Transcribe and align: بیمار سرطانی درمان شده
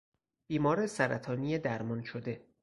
بیمار 0.47 0.87
سرطانی 0.87 1.57
درمان 1.57 2.03
شده 2.03 2.45